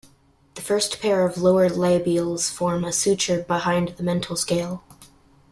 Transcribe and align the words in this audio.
The 0.55 0.63
first 0.63 0.99
pair 0.99 1.27
of 1.27 1.37
lower 1.37 1.69
labials 1.69 2.49
form 2.49 2.83
a 2.83 2.91
suture 2.91 3.43
behind 3.43 3.89
the 3.97 4.01
mental 4.03 4.35
scale. 4.35 4.83